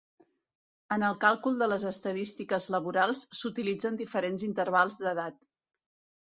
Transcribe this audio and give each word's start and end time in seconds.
En 0.95 1.03
el 1.09 1.17
càlcul 1.25 1.59
de 1.59 1.67
les 1.71 1.85
estadístiques 1.89 2.67
laborals 2.77 3.21
s'utilitzen 3.41 4.01
diferents 4.01 4.47
intervals 4.49 4.99
d'edat. 5.05 5.39